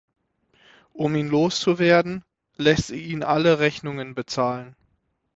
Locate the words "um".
0.93-1.13